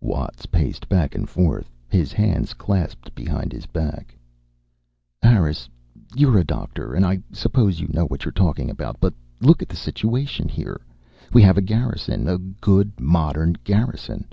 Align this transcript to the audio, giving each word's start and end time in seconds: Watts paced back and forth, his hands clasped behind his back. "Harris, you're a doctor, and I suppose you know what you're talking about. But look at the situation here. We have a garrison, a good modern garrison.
Watts 0.00 0.46
paced 0.46 0.88
back 0.88 1.14
and 1.14 1.28
forth, 1.28 1.70
his 1.90 2.10
hands 2.10 2.54
clasped 2.54 3.14
behind 3.14 3.52
his 3.52 3.66
back. 3.66 4.16
"Harris, 5.22 5.68
you're 6.16 6.38
a 6.38 6.42
doctor, 6.42 6.94
and 6.94 7.04
I 7.04 7.22
suppose 7.32 7.80
you 7.80 7.88
know 7.92 8.06
what 8.06 8.24
you're 8.24 8.32
talking 8.32 8.70
about. 8.70 8.98
But 8.98 9.12
look 9.42 9.60
at 9.60 9.68
the 9.68 9.76
situation 9.76 10.48
here. 10.48 10.80
We 11.34 11.42
have 11.42 11.58
a 11.58 11.60
garrison, 11.60 12.28
a 12.30 12.38
good 12.38 12.98
modern 12.98 13.56
garrison. 13.62 14.26